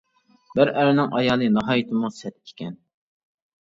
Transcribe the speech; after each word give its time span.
بىر 0.59 0.71
ئەرنىڭ 0.77 1.13
ئايالى 1.19 1.53
ناھايىتىمۇ 1.61 2.13
سەت 2.19 2.41
ئىكەن. 2.43 2.79